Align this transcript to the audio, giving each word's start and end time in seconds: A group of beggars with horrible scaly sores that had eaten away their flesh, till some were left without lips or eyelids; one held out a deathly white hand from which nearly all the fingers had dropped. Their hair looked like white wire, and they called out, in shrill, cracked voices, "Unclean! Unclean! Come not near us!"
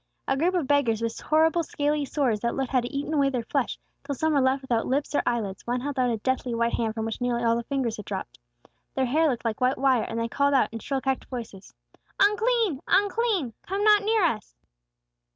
A 0.27 0.35
group 0.35 0.55
of 0.55 0.65
beggars 0.65 0.99
with 0.99 1.19
horrible 1.19 1.61
scaly 1.61 2.05
sores 2.05 2.39
that 2.39 2.55
had 2.71 2.85
eaten 2.85 3.13
away 3.13 3.29
their 3.29 3.43
flesh, 3.43 3.77
till 4.03 4.15
some 4.15 4.33
were 4.33 4.41
left 4.41 4.63
without 4.63 4.87
lips 4.87 5.13
or 5.13 5.21
eyelids; 5.27 5.67
one 5.67 5.79
held 5.81 5.99
out 5.99 6.09
a 6.09 6.17
deathly 6.17 6.55
white 6.55 6.73
hand 6.73 6.95
from 6.95 7.05
which 7.05 7.21
nearly 7.21 7.43
all 7.43 7.55
the 7.55 7.61
fingers 7.61 7.97
had 7.97 8.05
dropped. 8.05 8.39
Their 8.95 9.05
hair 9.05 9.29
looked 9.29 9.45
like 9.45 9.61
white 9.61 9.77
wire, 9.77 10.05
and 10.09 10.19
they 10.19 10.27
called 10.27 10.55
out, 10.55 10.73
in 10.73 10.79
shrill, 10.79 11.01
cracked 11.01 11.25
voices, 11.25 11.75
"Unclean! 12.19 12.79
Unclean! 12.87 13.53
Come 13.67 13.83
not 13.83 14.01
near 14.01 14.23
us!" 14.23 14.55